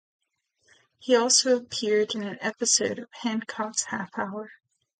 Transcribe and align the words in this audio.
He 0.97 1.15
also 1.15 1.55
appeared 1.57 2.15
in 2.15 2.23
an 2.23 2.39
episode 2.41 2.97
of 2.97 3.07
"Hancock's 3.11 3.83
Half 3.83 4.17
Hour". 4.17 4.49